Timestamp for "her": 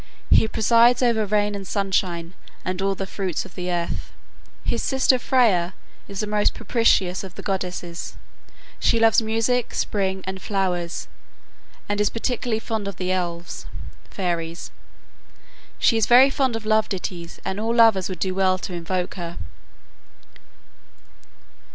19.21-19.37